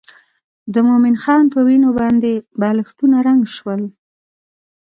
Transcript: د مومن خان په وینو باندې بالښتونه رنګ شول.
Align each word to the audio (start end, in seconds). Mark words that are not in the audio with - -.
د 0.73 0.75
مومن 0.87 1.15
خان 1.23 1.43
په 1.53 1.59
وینو 1.67 1.89
باندې 1.99 2.31
بالښتونه 2.59 3.17
رنګ 3.27 3.41
شول. 3.55 3.81